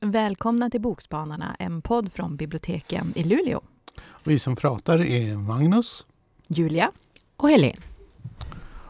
[0.00, 3.60] Välkomna till Bokspanarna, en podd från biblioteken i Luleå.
[4.24, 6.06] Vi som pratar är Magnus,
[6.48, 6.90] Julia
[7.36, 7.80] och Helene.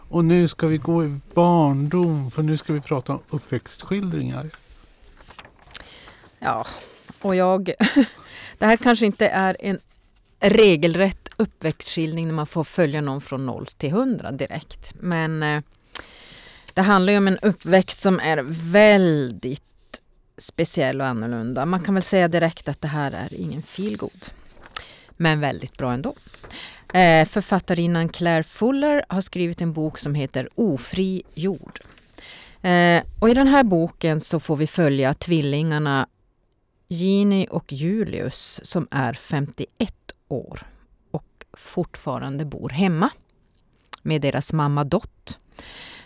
[0.09, 4.51] Och nu ska vi gå i barndom, för nu ska vi prata om uppväxtskildringar.
[6.39, 6.67] Ja,
[7.23, 7.71] och jag...
[8.59, 9.79] Det här kanske inte är en
[10.41, 14.93] regelrätt uppväxtskildring när man får följa någon från 0 till 100 direkt.
[15.01, 15.63] Men eh,
[16.75, 18.43] det handlar ju om en uppväxt som är
[18.73, 19.63] väldigt
[20.39, 21.67] speciell och annorlunda.
[21.67, 24.27] Man kan väl säga direkt att det här är ingen feelgood.
[25.11, 26.15] Men väldigt bra ändå.
[26.93, 31.81] Eh, författarinnan Claire Fuller har skrivit en bok som heter Ofri jord.
[32.63, 36.07] Eh, och i den här boken så får vi följa tvillingarna
[36.89, 39.95] Gini och Julius som är 51
[40.29, 40.63] år
[41.11, 43.11] och fortfarande bor hemma
[44.03, 45.39] med deras mamma Dott.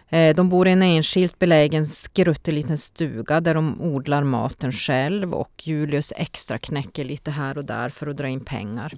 [0.08, 5.34] Eh, de bor i en enskilt belägen skruttig liten stuga där de odlar maten själv
[5.34, 8.94] och Julius extra knäcker lite här och där för att dra in pengar.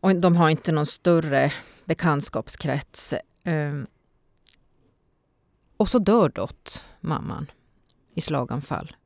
[0.00, 1.52] Och de har inte någon större
[1.84, 3.14] bekantskapskrets.
[3.44, 3.86] Ehm,
[5.76, 7.50] och så dör Dott, mamman,
[8.14, 8.96] i slaganfall.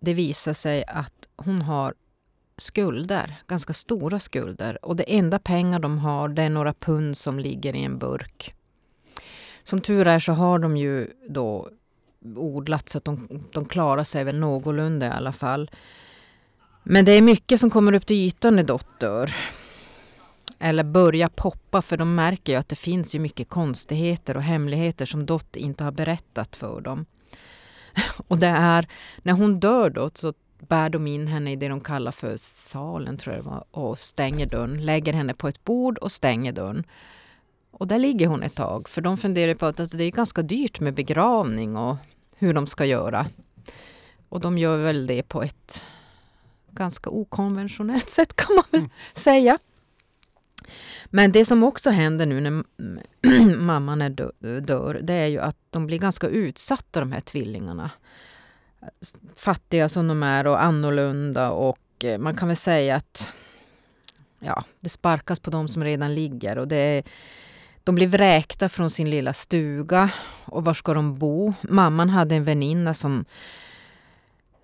[0.00, 1.94] Det visar sig att hon har
[2.56, 4.84] skulder, ganska stora skulder.
[4.84, 8.54] Och det enda pengar de har det är några pund som ligger i en burk.
[9.64, 11.68] Som tur är så har de ju då
[12.22, 15.70] odlat så att de, de klarar sig väl någorlunda i alla fall.
[16.82, 19.34] Men det är mycket som kommer upp till ytan när Dott dör.
[20.58, 25.06] Eller börjar poppa för de märker ju att det finns ju mycket konstigheter och hemligheter
[25.06, 27.06] som Dott inte har berättat för dem.
[28.28, 28.88] Och det är
[29.22, 33.16] när hon dör då så bär de in henne i det de kallar för salen,
[33.16, 34.84] tror jag det var, och stänger dörren.
[34.84, 36.84] Lägger henne på ett bord och stänger dörren.
[37.70, 40.42] Och där ligger hon ett tag, för de funderar på att alltså, det är ganska
[40.42, 41.96] dyrt med begravning och
[42.36, 43.26] hur de ska göra.
[44.28, 45.84] Och de gör väl det på ett
[46.70, 48.90] ganska okonventionellt sätt kan man väl mm.
[49.14, 49.58] säga.
[51.10, 52.64] Men det som också händer nu när
[53.56, 54.10] mamman är
[54.60, 57.90] dör, det är ju att de blir ganska utsatta de här tvillingarna
[59.36, 63.32] fattiga som de är och annorlunda och eh, man kan väl säga att
[64.38, 67.04] ja, det sparkas på de som redan ligger och det är,
[67.84, 70.10] de blir vräkta från sin lilla stuga
[70.44, 71.54] och var ska de bo?
[71.60, 73.24] Mamman hade en väninna som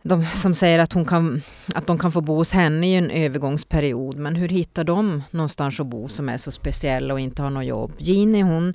[0.08, 1.42] de, som säger att, hon kan,
[1.74, 4.16] att de kan få bo hos henne i en övergångsperiod.
[4.16, 7.66] Men hur hittar de någonstans att bo som är så speciella och inte har något
[7.66, 7.92] jobb?
[7.98, 8.74] Gini hon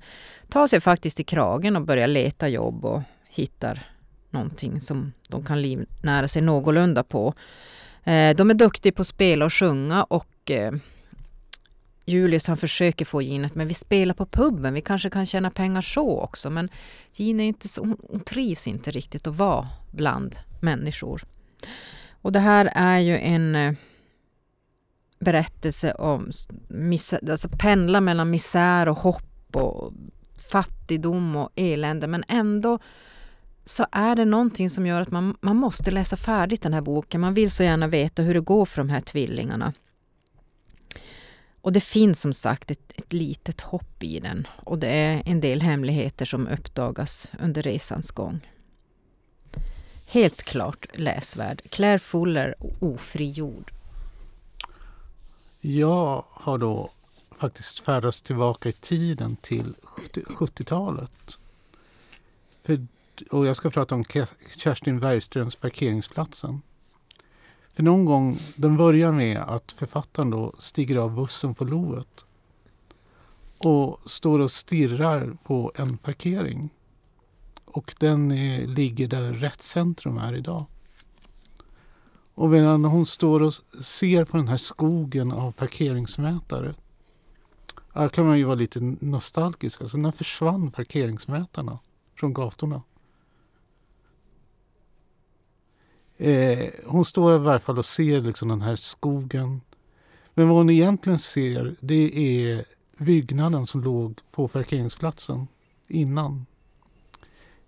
[0.49, 3.83] tar sig faktiskt i kragen och börjar leta jobb och hittar
[4.29, 7.33] någonting som de kan livnära sig någorlunda på.
[8.03, 10.71] Eh, de är duktiga på att spela och sjunga och eh,
[12.05, 15.51] Julius han försöker få Gina att men vi spelar på puben, vi kanske kan tjäna
[15.51, 16.49] pengar så också.
[16.49, 16.69] Men
[17.13, 21.23] Gina är inte så, hon trivs inte riktigt att vara bland människor.
[22.21, 23.73] Och det här är ju en eh,
[25.19, 26.31] berättelse om
[27.29, 29.93] alltså pendla mellan misär och hopp och
[30.51, 32.79] fattigdom och elände men ändå
[33.65, 37.21] så är det någonting som gör att man, man måste läsa färdigt den här boken.
[37.21, 39.73] Man vill så gärna veta hur det går för de här tvillingarna.
[41.61, 45.41] Och det finns som sagt ett, ett litet hopp i den och det är en
[45.41, 48.39] del hemligheter som uppdagas under resans gång.
[50.07, 51.61] Helt klart läsvärd.
[51.69, 53.71] Claire Fuller, Ofrigjord.
[55.61, 56.89] Jag har då
[57.37, 59.73] faktiskt färdats tillbaka i tiden till
[60.13, 61.37] 70-talet.
[63.31, 64.03] Och jag ska prata om
[64.57, 66.61] Kerstin Bergströms Parkeringsplatsen.
[67.81, 72.25] För någon gång, den börjar med att författaren då stiger av bussen på Lovet
[73.57, 76.69] och står och stirrar på en parkering.
[77.65, 80.65] Och den är, ligger där Rättscentrum är idag.
[82.33, 83.53] Och medan hon står och
[83.83, 86.73] ser på den här skogen av parkeringsmätare.
[87.93, 89.81] Här kan man ju vara lite nostalgisk.
[89.81, 91.79] Alltså när försvann parkeringsmätarna
[92.15, 92.81] från gatorna?
[96.23, 99.61] Eh, hon står i varje fall och ser liksom den här skogen.
[100.33, 102.65] Men vad hon egentligen ser det är
[102.97, 105.47] byggnaden som låg på parkeringsplatsen
[105.87, 106.45] innan.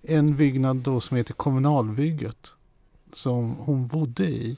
[0.02, 2.52] En byggnad då som heter kommunalbygget
[3.14, 4.58] som hon bodde i.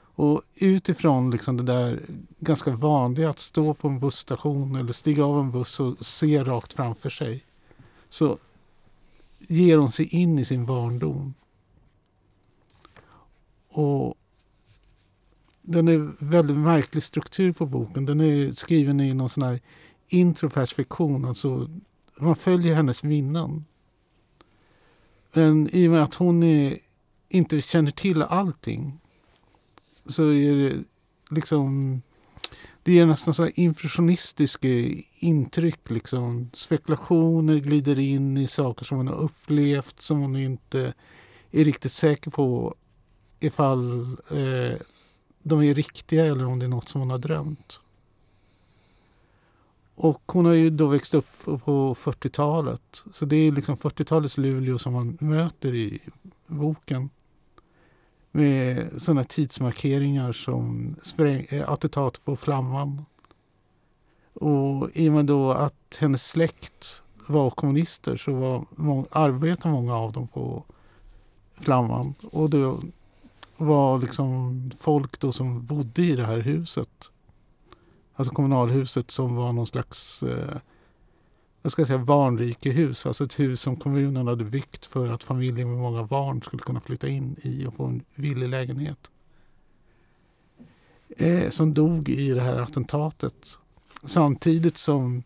[0.00, 2.02] Och utifrån liksom det där
[2.38, 6.72] ganska vanliga att stå på en busstation eller stiga av en buss och se rakt
[6.72, 7.44] framför sig
[8.08, 8.38] så
[9.38, 11.34] ger hon sig in i sin barndom
[13.70, 14.14] och
[15.62, 18.06] den är väldigt märklig struktur på boken.
[18.06, 19.60] Den är skriven i någon sån här
[20.08, 21.24] introperspektion.
[21.24, 21.70] Alltså,
[22.18, 23.64] man följer hennes minnen.
[25.32, 26.78] Men i och med att hon är,
[27.28, 29.00] inte känner till allting
[30.06, 30.76] så är det
[31.30, 32.02] liksom
[32.82, 34.68] det ger nästan så impressionistiska
[35.18, 35.90] intryck.
[35.90, 36.50] Liksom.
[36.52, 40.94] Spekulationer glider in i saker som hon har upplevt som hon inte
[41.50, 42.74] är riktigt säker på
[43.40, 44.80] ifall eh,
[45.42, 47.80] de är riktiga eller om det är något som hon har drömt.
[49.94, 53.02] Och hon har ju då växt upp på 40-talet.
[53.12, 56.00] Så det är liksom 40-talets Luleå som man möter i
[56.46, 57.10] boken.
[58.30, 63.04] Med sådana tidsmarkeringar som spräng, eh, attentat på Flamman.
[64.32, 69.96] Och i och med då att hennes släkt var kommunister så var många, arbetade många
[69.96, 70.64] av dem på
[71.60, 72.14] Flamman.
[72.32, 72.80] Och då
[73.66, 77.10] var liksom folk då som bodde i det här huset.
[78.14, 80.56] Alltså kommunalhuset som var någon slags eh,
[81.62, 85.78] jag ska säga barnrikehus, alltså ett hus som kommunen hade byggt för att familjer med
[85.78, 89.10] många barn skulle kunna flytta in i och få en villig lägenhet.
[91.16, 93.58] Eh, som dog i det här attentatet.
[94.04, 95.22] Samtidigt som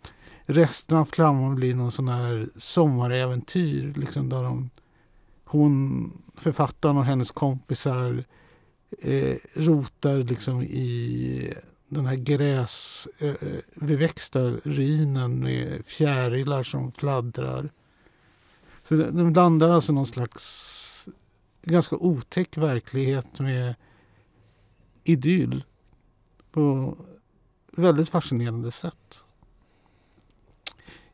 [0.47, 3.95] resten av Flamman blir någon sån här sommaräventyr.
[3.97, 4.71] Liksom där de,
[5.45, 8.25] hon, författaren och hennes kompisar
[8.99, 11.55] eh, rotar liksom i
[11.89, 17.71] den här gräsbeväxta eh, ruinen med fjärilar som fladdrar.
[18.83, 21.09] Så de blandar alltså någon slags
[21.63, 23.75] ganska otäck verklighet med
[25.05, 25.65] idyll
[26.53, 26.97] på
[27.73, 29.25] väldigt fascinerande sätt.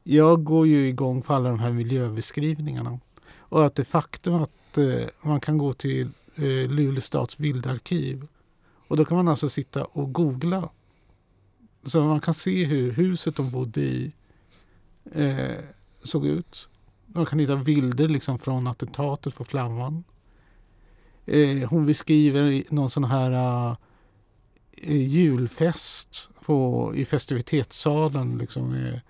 [0.03, 3.00] Jag går ju igång på alla de här miljöbeskrivningarna.
[3.50, 8.26] Och att det faktum att eh, man kan gå till eh, Luleå stads vildarkiv
[8.88, 10.69] och då kan man alltså sitta och googla.
[11.85, 14.12] Så man kan se hur huset de bodde i
[15.12, 15.64] eh,
[16.02, 16.69] såg ut.
[17.06, 20.05] Man kan hitta bilder liksom från attentatet på Flamman.
[21.26, 23.76] Eh, hon beskriver någon sån här
[24.73, 28.38] eh, julfest på, i festivitetssalen.
[28.38, 29.00] Liksom, med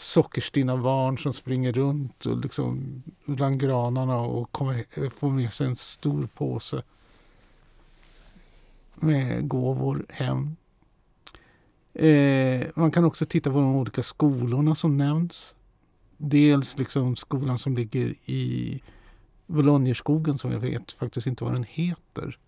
[0.00, 5.76] sockerstinna barn som springer runt och liksom, bland granarna och kommer, får med sig en
[5.76, 6.82] stor påse
[8.94, 10.56] med gåvor hem.
[11.94, 15.54] Eh, man kan också titta på de olika skolorna som nämns.
[16.16, 18.82] Dels liksom skolan som ligger i
[19.46, 22.38] Bolognerskogen som jag vet faktiskt inte vad den heter.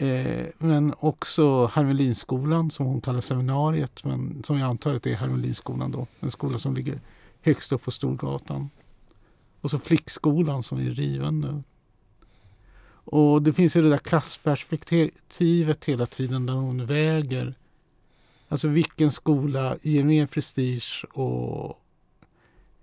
[0.00, 5.16] Eh, men också Hermelinskolan som hon kallar seminariet men som jag antar att det är
[5.16, 6.06] Hermelinskolan då.
[6.20, 7.00] En skola som ligger
[7.42, 8.70] högst upp på Storgatan.
[9.60, 11.62] Och så flickskolan som är riven nu.
[13.10, 17.54] Och det finns ju det där klassperspektivet hela tiden där hon väger.
[18.48, 21.80] Alltså vilken skola ger mer prestige och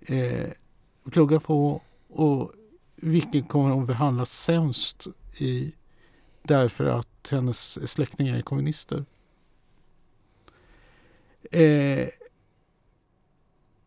[0.00, 0.50] eh,
[1.10, 2.52] plugga på och
[2.96, 5.06] vilken kommer hon behandlas sämst
[5.38, 5.72] i
[6.46, 9.04] därför att hennes släktingar är kommunister.
[11.50, 12.08] Eh,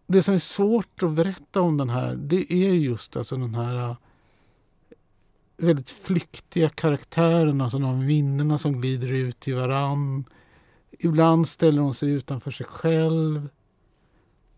[0.08, 3.90] det som är svårt att berätta om den här det är just alltså den här
[3.90, 3.96] eh,
[5.58, 10.26] väldigt flyktiga karaktärerna, alltså de minnena som glider ut i varann.
[10.92, 13.50] Ibland ställer hon sig utanför sig själv.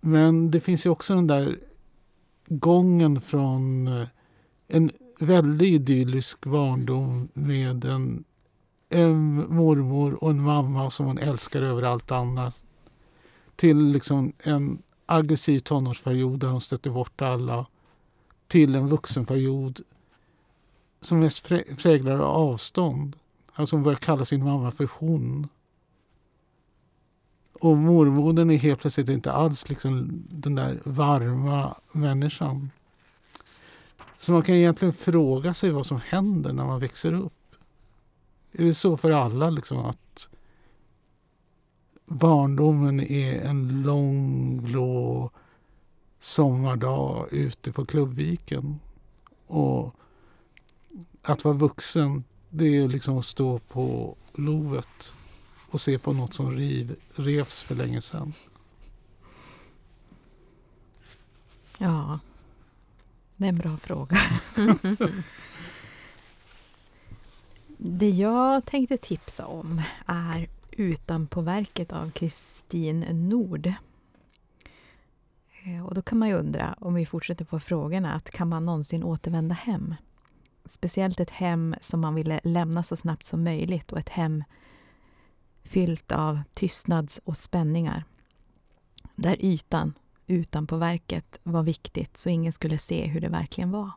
[0.02, 1.60] Men det finns ju också den där
[2.48, 4.08] gången från eh,
[4.68, 4.92] en
[5.22, 8.24] väldigt idyllisk barndom med en,
[8.90, 12.64] en mormor och en mamma som hon älskar över allt annat.
[13.56, 17.66] Till liksom en aggressiv tonårsperiod där hon stöter bort alla.
[18.48, 19.82] Till en vuxenperiod
[21.02, 21.48] som mest
[21.78, 23.16] präglar av avstånd.
[23.54, 25.48] Alltså hon börjar kalla sin mamma för hon.
[27.54, 32.70] Och mormodern är helt plötsligt inte alls liksom den där varma människan.
[34.22, 37.56] Så man kan egentligen fråga sig vad som händer när man växer upp.
[38.52, 40.30] Är det så för alla liksom att
[42.06, 45.32] barndomen är en lång blå
[46.20, 48.80] sommardag ute på Klubbviken
[49.48, 49.96] och
[51.22, 55.14] att vara vuxen, det är liksom att stå på lovet
[55.70, 58.34] och se på något som riv, revs för länge sedan.
[61.78, 62.20] Ja,
[63.42, 64.18] det är en bra fråga.
[67.78, 73.74] det jag tänkte tipsa om är Utanpåverket av Kristin Nord.
[75.66, 78.66] Eh, och då kan man ju undra, om vi fortsätter på frågorna, att kan man
[78.66, 79.96] någonsin återvända hem?
[80.66, 84.44] speciellt ett hem som man ville lämna så snabbt som möjligt och ett hem
[85.64, 88.04] fyllt av tystnads och spänningar.
[89.16, 89.94] Där ytan
[90.32, 93.92] utanpå verket var viktigt så ingen skulle se hur det verkligen var.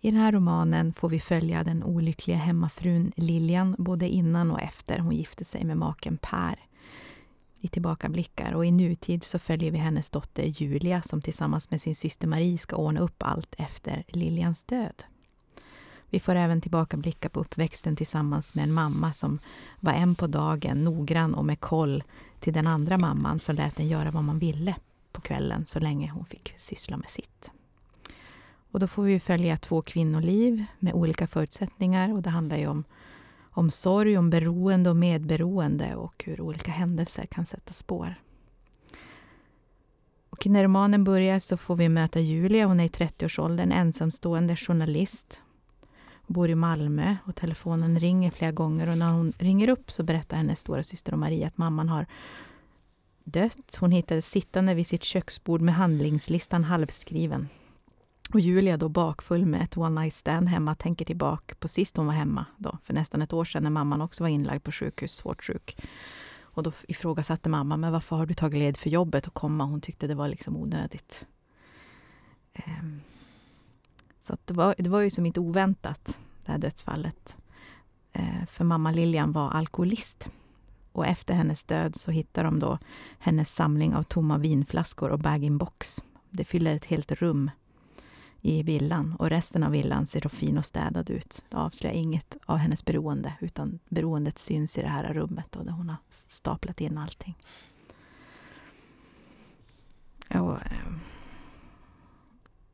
[0.00, 4.98] I den här romanen får vi följa den olyckliga hemmafrun Lilian både innan och efter
[4.98, 6.56] hon gifte sig med maken Per
[7.64, 11.96] i tillbakablickar och i nutid så följer vi hennes dotter Julia som tillsammans med sin
[11.96, 15.04] syster Marie ska ordna upp allt efter Lilians död.
[16.10, 19.38] Vi får även tillbakablicka på uppväxten tillsammans med en mamma som
[19.80, 22.02] var en på dagen, noggrann och med koll
[22.40, 24.74] till den andra mamman som lät den göra vad man ville
[25.12, 27.50] på kvällen så länge hon fick syssla med sitt.
[28.72, 32.84] Och då får vi följa två kvinnoliv med olika förutsättningar och det handlar ju om,
[33.50, 38.14] om sorg, om beroende och medberoende och hur olika händelser kan sätta spår.
[40.30, 42.66] Och när romanen börjar så får vi möta Julia.
[42.66, 45.42] Hon är i 30-årsåldern, ensamstående journalist.
[46.26, 50.02] Hon bor i Malmö och telefonen ringer flera gånger och när hon ringer upp så
[50.02, 52.06] berättar hennes stora syster Maria att mamman har
[53.24, 53.76] dött.
[53.80, 57.48] Hon hittades sittande vid sitt köksbord med handlingslistan halvskriven.
[58.32, 62.06] Och Julia då bakfull med ett one night stand hemma tänker tillbaka på sist hon
[62.06, 65.12] var hemma då, för nästan ett år sedan när mamman också var inlagd på sjukhus,
[65.12, 65.76] svårt sjuk.
[66.40, 69.64] Och då ifrågasatte mamma, men varför har du tagit led för jobbet och komma?
[69.64, 71.26] Hon tyckte det var liksom onödigt.
[72.52, 73.00] Ehm,
[74.18, 77.36] så det, var, det var ju som inte oväntat, det här dödsfallet.
[78.12, 80.30] Ehm, för mamma Lilian var alkoholist.
[80.92, 82.78] Och efter hennes död så hittar de då
[83.18, 86.02] hennes samling av tomma vinflaskor och bag-in-box.
[86.30, 87.50] Det fyller ett helt rum
[88.40, 91.44] i villan och resten av villan ser då fin och städad ut.
[91.48, 95.72] Det avslöjar inget av hennes beroende utan beroendet syns i det här rummet då, där
[95.72, 97.36] hon har staplat in allting.
[100.28, 100.92] Och, eh,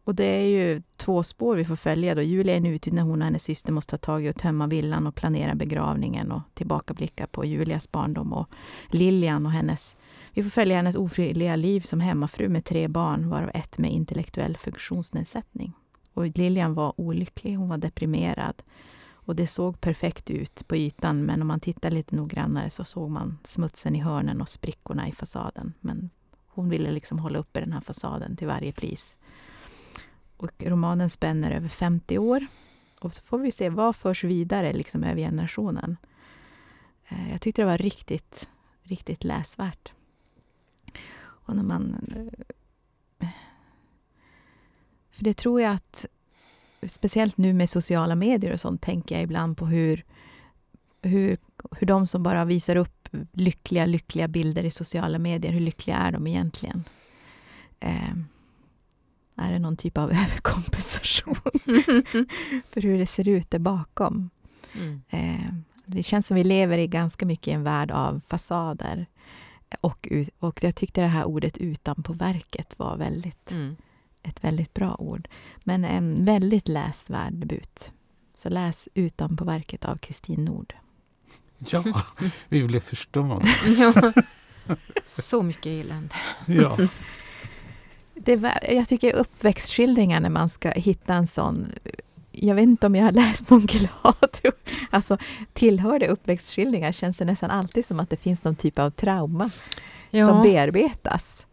[0.08, 2.14] och det är ju två spår vi får följa.
[2.14, 2.22] Då.
[2.22, 5.06] Julia är nutid när hon och hennes syster måste ta tag i att tömma villan
[5.06, 8.48] och planera begravningen och tillbakablicka på Julias barndom och
[8.90, 9.96] Lilian och hennes
[10.32, 14.56] vi får följa hennes ofrivilliga liv som hemmafru med tre barn, varav ett med intellektuell
[14.56, 15.72] funktionsnedsättning.
[16.14, 18.62] Och Lilian var olycklig, hon var deprimerad.
[19.10, 23.10] Och det såg perfekt ut på ytan, men om man tittar lite noggrannare så såg
[23.10, 25.74] man smutsen i hörnen och sprickorna i fasaden.
[25.80, 26.10] Men
[26.46, 29.18] hon ville liksom hålla uppe den här fasaden till varje pris.
[30.38, 32.46] Och romanen spänner över 50 år.
[33.00, 35.96] Och så får vi se vad förs vidare liksom över generationen.
[37.08, 38.48] Eh, jag tyckte det var riktigt,
[38.82, 39.92] riktigt läsvärt.
[41.20, 41.96] Och när man...
[43.18, 43.28] Eh,
[45.10, 46.06] för det tror jag att,
[46.86, 50.04] speciellt nu med sociala medier och sånt, tänker jag ibland på hur,
[51.02, 51.38] hur,
[51.70, 56.12] hur de som bara visar upp lyckliga, lyckliga bilder i sociala medier, hur lyckliga är
[56.12, 56.84] de egentligen?
[57.80, 58.14] Eh,
[59.38, 61.36] är det någon typ av överkompensation
[62.70, 64.30] för hur det ser ut där bakom?
[64.74, 65.02] Mm.
[65.08, 65.54] Eh,
[65.86, 69.06] det känns som vi lever i ganska mycket i en värld av fasader.
[69.80, 73.76] Och, och jag tyckte det här ordet utanpå verket var väldigt, mm.
[74.22, 75.28] ett väldigt bra ord.
[75.58, 77.92] Men en väldigt läsvärd debut.
[78.34, 80.74] Så läs Utanpå verket av Kristin Nord.
[81.58, 81.84] Ja,
[82.48, 83.48] vi blev förstående.
[83.78, 84.12] ja,
[85.06, 86.14] så mycket elände.
[86.46, 86.78] ja.
[88.24, 91.72] Det var, jag tycker uppväxtskildringar när man ska hitta en sån
[92.40, 94.38] jag vet inte om jag har läst någon glad.
[94.90, 95.18] Alltså,
[95.52, 99.50] tillhör det uppväxtskildringar känns det nästan alltid som att det finns någon typ av trauma
[100.10, 100.26] ja.
[100.26, 101.46] som bearbetas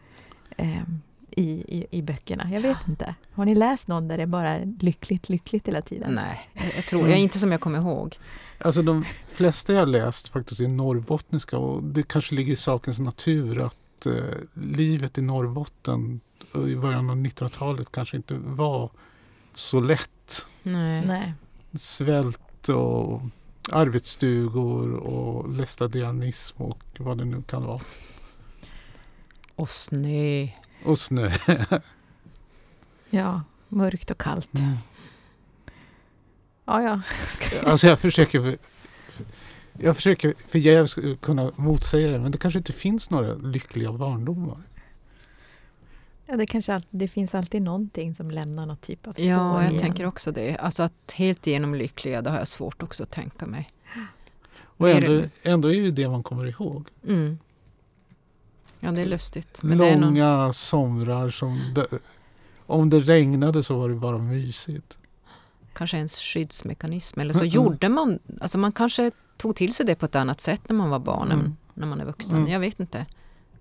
[0.57, 0.83] eh,
[1.31, 2.49] i, i, i böckerna.
[2.51, 3.15] Jag vet inte.
[3.33, 6.13] Har ni läst någon där det bara är lyckligt, lyckligt hela tiden?
[6.13, 8.17] Nej, jag tror jag inte som jag kommer ihåg.
[8.59, 13.61] Alltså de flesta jag läst faktiskt är norrbottniska och det kanske ligger i sakens natur
[13.61, 14.13] att eh,
[14.53, 16.21] livet i Norrbotten
[16.55, 18.89] i början av 1900-talet kanske inte var
[19.53, 21.05] så lätt Nej.
[21.05, 21.33] Nej.
[21.73, 23.21] Svält och
[23.71, 27.81] arbetsstugor och lästadianism och vad det nu kan vara.
[29.55, 30.47] Och snö.
[30.85, 31.31] Och snö.
[33.09, 34.53] ja, mörkt och kallt.
[34.53, 34.77] Mm.
[36.65, 37.01] Ja, ja.
[37.69, 38.57] alltså jag försöker
[39.73, 44.57] jag försöker förgäves kunna motsäga det, men det kanske inte finns några lyckliga barndomar.
[46.25, 49.25] Ja, det, kanske alltid, det finns alltid någonting som lämnar något typ av spår.
[49.25, 49.81] Ja, jag igen.
[49.81, 50.57] tänker också det.
[50.57, 53.71] Alltså att helt igenom lyckliga, det har jag svårt också att tänka mig.
[54.77, 56.89] Och ändå, ändå är det det man kommer ihåg.
[57.07, 57.37] Mm.
[58.79, 59.63] Ja, det är lustigt.
[59.63, 60.53] Men Långa det någon...
[60.53, 61.73] somrar som...
[61.75, 61.87] Det,
[62.65, 64.97] om det regnade så var det bara mysigt.
[65.73, 67.19] Kanske ens skyddsmekanism.
[67.19, 67.49] Eller så mm.
[67.49, 68.19] gjorde man...
[68.41, 71.31] Alltså man kanske tog till sig det på ett annat sätt när man var barn
[71.31, 71.45] mm.
[71.45, 72.37] än när man är vuxen.
[72.37, 72.51] Mm.
[72.51, 73.05] Jag vet inte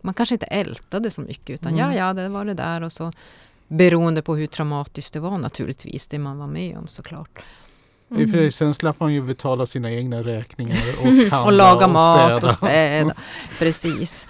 [0.05, 1.81] man kanske inte ältade så mycket utan mm.
[1.81, 3.13] ja, ja, det var det där och så
[3.69, 7.45] Beroende på hur traumatiskt det var naturligtvis, det man var med om såklart.
[8.09, 12.31] Sig, sen slapp man ju betala sina egna räkningar och handla och laga och mat
[12.31, 12.47] städa.
[12.47, 13.15] och städa.
[13.59, 14.27] Precis.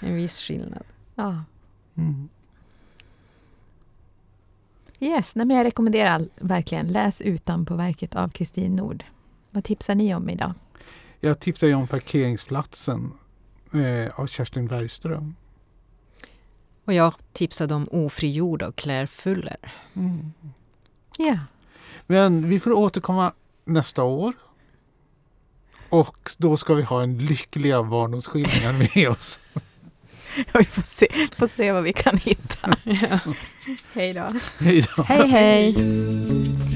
[0.00, 0.82] En viss skillnad.
[1.14, 1.44] Ja.
[1.96, 2.28] Mm.
[5.00, 9.04] Yes, nej, men jag rekommenderar verkligen läs utan på verket av Kristin Nord.
[9.50, 10.52] Vad tipsar ni om idag?
[11.20, 13.12] Jag tipsar ju om Parkeringsplatsen
[14.14, 15.34] av Kerstin Bergström.
[16.84, 19.72] Och jag tipsade om Ofrigjord av Claire Fuller.
[19.94, 20.32] Mm.
[21.18, 21.38] Ja,
[22.06, 23.32] Men vi får återkomma
[23.64, 24.34] nästa år.
[25.88, 29.40] Och då ska vi ha en lyckliga barndomsskildringar med oss.
[30.58, 32.76] vi får se, får se vad vi kan hitta.
[33.94, 34.28] Hej då.
[34.60, 35.02] Hej då!
[35.02, 36.71] Hej hej!